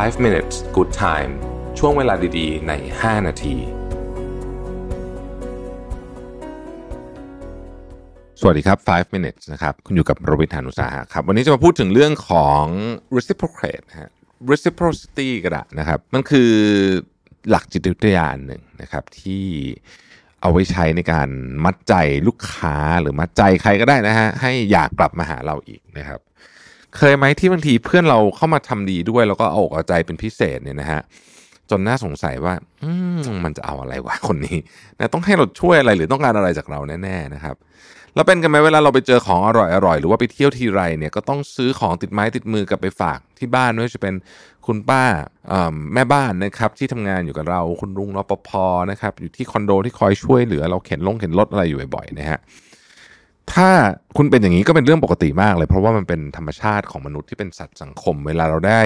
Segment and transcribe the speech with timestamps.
[0.00, 1.32] 5 minutes good time
[1.78, 3.56] ช่วงเวลาดีๆ ใน 5 นาที
[8.40, 12.64] สวัสดีครับ 5 minutes นะครับ คุณอยู่กับโรบินทานุสาหะครับ วันนี้จะมาพูดถึงเรื่องของ
[13.16, 14.10] reciprocate ฮะ
[14.52, 16.50] reciprocity ก็ได้นะครับ มันคือ
[17.50, 19.44] หลักจิตวิทยาหนึ่งนะครับที่
[20.40, 21.28] เอาไว้ใช้ในการ
[21.64, 21.94] มัดใจ
[22.26, 26.20] ลูกค้าหรือมัดใจใครก็ได้นะฮะให้อยากกลับมาหาเราอีกนะครับ
[26.96, 31.02] เคยไหมที่บางทีเพื่อนเราเข้ามาทำดีด้วย แล้วก็เอาอกเอาใจเป็นพิเศษเนี่ยนะฮะ
[31.70, 34.58] จนน่าสงสัยว่า อืมมันจะเอาอะไรวะคนนี้
[34.98, 37.56] นะต้องให้เราช่วยอะไรหรือต้องการอะไรจากเราแน่ๆนะครับ
[38.14, 39.50] แล้วเป็นกันไหมเวลาเราไปเจอของอ
[39.86, 44.14] ร่อยๆหรือว่าไปเที่ยวทีไรเนี่ยก็ต้องซื้อของติดไม้ติดมือกลับไปฝากที่บ้านไม่ว่าจะเป็น
[44.66, 45.02] คุณป้า
[45.94, 48.50] แม่บ้านนะครับที่ทำงานอยู่กับเราคุณลุงรปภ
[48.90, 52.38] นะครับอยู่ที่คอนโดที่คอยช่วยเหลือเราเข็นลงเข็นรถอะไรอยู่บ่อยๆนะฮะ
[53.54, 53.70] ถ้า
[54.16, 58.80] คุณเป็นอย่างนี้ก็เป็นเรื่องปกติมากเลย เพราะว่ามันเป็นธรรมชาติของมนุษย์ที่เป็นสัตว์สังคม เวลาเราได้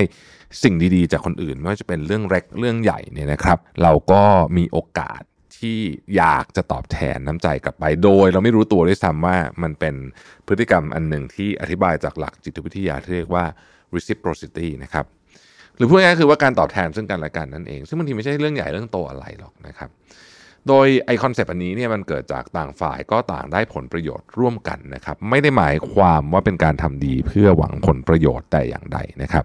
[0.63, 4.23] สิ่งดีๆ จากคนอื่น ไม่ว่าจะเป็นเรื่องเล็กเรื่องใหญ่เนี่ยนะครับ เราก็
[4.57, 5.23] มีโอกาส
[5.59, 5.79] ที่
[6.17, 9.95] อยากจะตอบแทนน้ำใจกลับไป โดย เราไม่รู้ตัวด้วยซ้ำว่ามันเป็น
[10.47, 13.45] พฤติกรรมอันหนึ่งที่อธิบายจากหลักจิตวิทยาที่เรียกว่า
[13.95, 15.05] reciprocity นะครับ
[15.77, 19.91] หรือพูดง่ายๆคือว่าการตอบแทนซึ่งกันและกันนั่นเอง ซึ่งบางทีไม่ใช่เรื่องใหญ่เรื่องโตอะไรหรอกนะครับ
[20.69, 29.45] โดยไอ้คอนเซปต์อันนี้เนี่ยมันเกิดจากต่างฝ่ายก็ต่างได้ผลประโยชน์ร่วมกันนะครับไม่ได้หมายความว่าเป็นการทำดีเพื่อหวังผลประโยชน์แต่อย่างใดนะครับ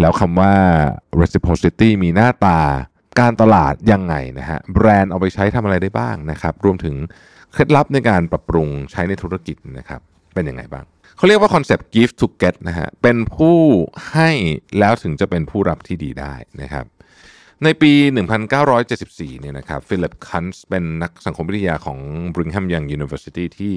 [0.00, 0.52] แล้วคำว่า
[1.20, 2.60] reciprocity มีหน้าตา
[3.20, 6.96] การตลาดยังไงนะฮะแบรนด์เอาไปใช้ทำอะไรได้บ้างนะครับรวมถึง
[7.52, 10.00] เคล็ดลับในการปรับปรุงใช้ในธุรกิจนะครับ
[10.34, 10.84] เป็นยังไงบ้าง
[11.16, 13.58] เขาเรียกว่าคอนเซปต์ give to get นะฮะเป็นผู้
[14.12, 14.30] ให้
[14.78, 16.86] แล้วถึงจะเป็นผู้รับที่ดีได้นะครับ
[17.64, 17.92] ในปี
[18.66, 21.98] 1974 เนี่ยนะครับฟิลิปคันส์เป็นนักสังคมวิทยาของ
[22.34, 23.72] Brigham Young University ที่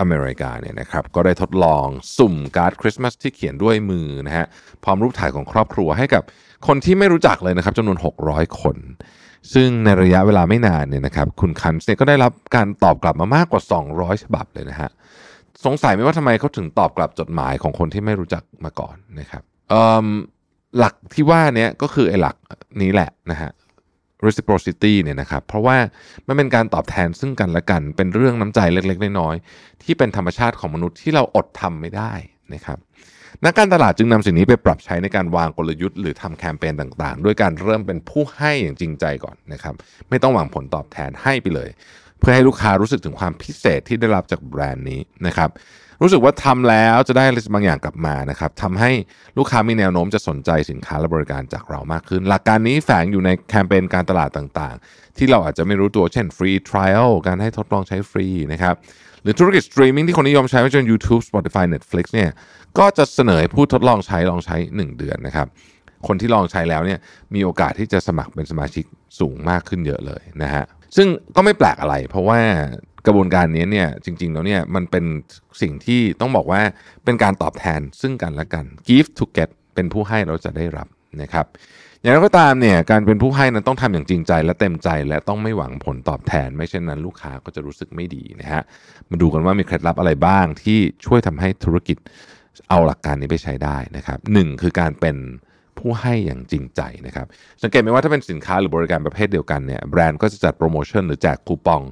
[0.00, 1.86] อเมริกาเนี่ยนะครับก็ได้ทดลอง
[2.18, 4.46] สุ่มการ์ดคริสต์มาสที่เขียนด้วยมือนะฮะ
[4.84, 6.22] พร้อมรูปถ่ายของครอบครัวให้กับ
[6.66, 8.76] คนที่ไม่รู้จักเลยนะครับจำนวน 600 คน
[9.54, 13.62] ซึ่งในระยะเวลาไม่นานเนี่ยนะครับคุณคันส์เนี่ยก็ได้รับการตอบกลับมามากกว่า
[13.92, 14.90] 200 ฉบับเลยนะฮะ
[15.64, 19.42] สงสัยไหมว่าทำไมเขาถึงตอบกลับจดหมายของคนที่ไม่รู้จักมาก่อนนะครับ
[20.78, 22.36] หลักที่ว่านี้ก็คือไอ้หลัก
[22.82, 23.50] นี้แหละนะฮะ
[24.26, 25.76] reciprocity เนี่ยนะครับ เพราะว่า
[26.26, 32.12] มันเป็นการตอบแทนซึ่งกันและกัน เป็นเรื่องน้ำใจเล็กๆ น้อยๆ ที่เป็นธรรมชาติของมนุษย์ที่เราอดทำไม่ได้
[32.54, 32.78] นะครับ
[33.44, 39.74] นักการตลาดจึงนำสิ่งนี้ไปปรับใช้ในการวางกลยุทธ์หรือทำแคมเปญต่างๆ ด้วยการเริ่มเป็นผู้ให้อย่างจริงใจก่อนนะครับ
[40.08, 41.70] ไม่ต้องหวังผลตอบแทนให้ไปเลย
[42.18, 45.50] เพื่อให้ลูกค้ารู้สึกถึงความพิเศษที่ได้รับจากแบรนด์นี้นะครับ
[46.04, 48.90] รู้สึกว่าทำแล้วจะได้อะไรบางอย่างกลับมานะครับทำให้
[49.38, 58.74] ลูกค้ามีแนวโน้มจะสนใจสินค้าและบริการจากเรามากขึ้น หลักการนี้แฝงอยู่ในแคมเปญการตลาดต่างๆ ที่เราอาจจะไม่รู้ตัวเช่น free trial การให้ทดลองใช้ฟรีนะครับ
[59.22, 62.30] หรือธุรกิจสตรีมมิ่งที่คนนิยมใช้ไม่ใช่ YouTube Spotify Netflix เนี่ย
[62.78, 65.46] ก็จะเสนอให้ผู้ทดลองใช้ลองใช้ 1 เดือนนะครับ
[66.06, 66.98] คนที่ลองใช้แล้วเนี่ย
[67.34, 68.84] มีโอกาสที่จะสมัครเป็นสมาชิก
[69.20, 70.64] สูงมากขึ้นเยอะเลยนะฮะ
[70.96, 72.40] ซึ่งก็ไม่แปลกอะไร เพราะว่า
[73.06, 75.04] กระบวนการนี้เนี่ยจริง ๆ แล้วเนี่ยมันเป็น
[75.62, 76.60] สิ่งที่ต้องบอกว่า
[77.04, 80.88] เป็นการตอบแทนซึ่งกันและกัน give to get เป็นผู้ให้เราจะได้รับ
[81.22, 81.46] นะครับ
[82.00, 88.62] อย่างไรก็ตามเนี่ยการเป็นผู้ให้นั้นต้องทำอย่างจริงใจและเต็มใจ และต้องไม่หวังผลตอบแทน ไม่เช่นนั้นลูกค้าก็จะรู้สึกไม่ดีนะฮะ
[89.10, 91.98] มาดูกันว่ามีเคล็ดลับอะไรบ้างที่ช่วยทำให้ธุรกิจ
[92.70, 95.16] เอาหลักการนี้ไปใช้ได้นะครับหนึ่งคือการเป็น
[95.78, 97.26] ผู้ให้อย่างจริงใจนะครับ
[97.62, 101.82] สังเกตไหมว่าถ้าเป็นสินค้าหรือบริการประเภทเดียวกันเนี่ยแบรนด์ก็จะจัดโปรโมชั่นหรือแจกคูปอง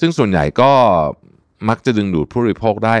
[0.00, 0.70] ซึ่งส่วนใหญ่ก็
[1.68, 2.96] มักจะดึงดูดผู้บริโภคได้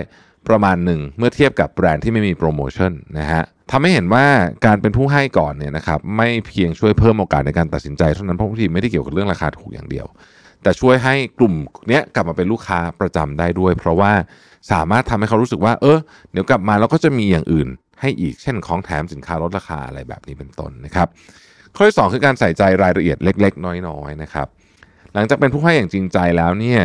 [0.48, 4.24] ประมาณหนึ่งเมื่อเทียบกับแบรนด์ที่ไม่มีโปรโมชั่นนะฮะทำให้เห็นว่า
[4.66, 10.06] การเป็นผู้ให้ก่อนเนี่ยนะครับไม่เพียงช่วยเพิ่มโอกาสในการตัดสินใจเท่านั้นเพราะบางทีไม่ได้เกี่ยวกับเรื่องราคาถูกอย่างเดียว
[10.62, 11.54] แต่ช่วยให้กลุ่ม
[11.88, 14.12] เนี้ยกลับมาเป็นลูกค้าประจำได้ด้วย เพราะว่า
[14.72, 15.98] สามารถทำให้เขารู้สึกว่า เออ
[16.32, 17.68] เดี๋ยวกลับมาแล้วก็จะมีอย่างอื่น
[18.00, 21.08] ให้อีกเช่นของแถมสินค้าลดราคาอะไรแบบนี้เป็นต้นนะครับ
[21.74, 24.48] ข้อที่2คือการใส่ใจรายละเอียดเล็ก ๆ น้อยๆนะครับ
[25.14, 26.80] หลังจากเป็นผู้ให้อย่างจริงใจแล้วเนี่ย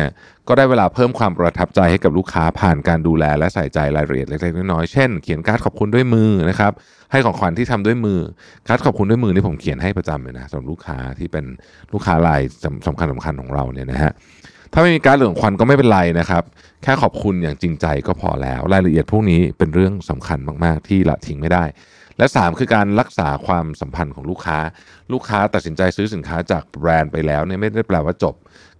[0.48, 6.72] ก็ได้เวลาเพิ่มความประทับใจให้กับลูกค้าผ่านการดูแลและใส่ใจรายละเอียดเล็กๆน้อยๆเช่น เขียนการ์ดขอบคุณด้วยมือนะครับ
[7.12, 8.20] ให้ของขวัญที่ทำด้วยมือ
[8.68, 11.44] การ์ดขอบคุณด้วยมือนี่ผมเขียนให้ประจำเลยนะสำหรับลูกค้าที่เป็น
[11.92, 12.40] ลูกค้าราย
[12.86, 14.12] สำคัญสำคัญของเราเนี่ยนะฮะ
[14.72, 16.42] ถ้าไม่มีการเหลืองควันก็ไม่เป็นไรนะครับ
[16.82, 21.64] แค่ขอบคุณอย่างจริงใจก็พอแล้ว รายละเอียดพวกนี้เป็นเรื่องสำคัญมาก ๆ ที่ละทิ้งไม่ได้
[22.20, 24.58] และ 3 คือการรักษาความสัมพันธ์ของลูกค้า
[25.12, 28.34] ลูกค้าตัดสินใจซื้อสินค้าจากแบรนด์ไปแล้วเนี่ยไม่ได้แปลว่าจบ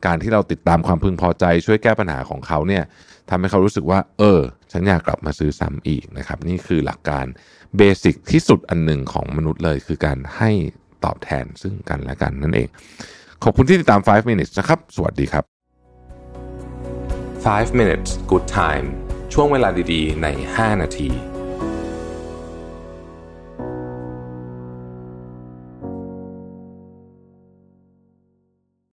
[0.06, 2.82] การที่เราติดตามความพึงพอใจ ช่วยแก้ปัญหาของเขาเนี่ย
[3.30, 4.40] ทำให้เขารู้สึกว่า เออ
[4.72, 7.26] ฉันอยากกลับมาซื้อซ้ำอีกนะครับ นี่คือหลักการ
[7.76, 10.50] เบสิกที่สุดอันหนึ่งของมนุษย์เลย คือการให้
[11.04, 12.68] ตอบแทนซึ่งกันและกันนั่นเอง
[13.42, 15.44] ขอบคุณที่ติดตาม 5 minutes นะครับ สวัสดีครับ
[17.44, 18.86] 5 minutes good time
[19.32, 20.26] ช่วงเวลาดีๆ ใน
[20.56, 21.29] 5 นาที